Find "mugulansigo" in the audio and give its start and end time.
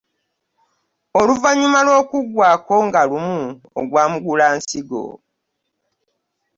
4.11-5.03